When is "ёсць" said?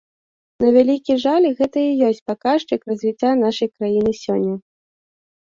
2.09-2.23